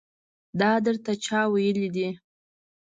دا 0.59 0.71
درته 0.85 1.11
چا 1.25 1.39
ويلي 1.53 1.87
دي. 1.95 2.07